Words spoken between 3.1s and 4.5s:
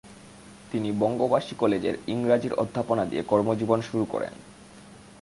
দিয়ে কর্মজীবন শুরু করেন।